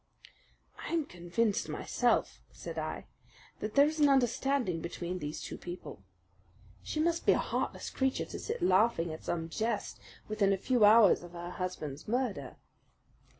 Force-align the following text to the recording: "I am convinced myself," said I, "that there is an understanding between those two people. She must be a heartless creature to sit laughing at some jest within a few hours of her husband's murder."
"I 0.79 0.91
am 0.93 1.05
convinced 1.05 1.69
myself," 1.69 2.41
said 2.51 2.79
I, 2.79 3.05
"that 3.59 3.75
there 3.75 3.85
is 3.85 3.99
an 3.99 4.09
understanding 4.09 4.81
between 4.81 5.19
those 5.19 5.39
two 5.41 5.59
people. 5.59 6.01
She 6.81 6.99
must 6.99 7.23
be 7.27 7.33
a 7.33 7.37
heartless 7.37 7.91
creature 7.91 8.25
to 8.25 8.39
sit 8.39 8.63
laughing 8.63 9.13
at 9.13 9.23
some 9.23 9.47
jest 9.47 9.99
within 10.27 10.53
a 10.53 10.57
few 10.57 10.83
hours 10.85 11.21
of 11.21 11.33
her 11.33 11.51
husband's 11.51 12.07
murder." 12.07 12.55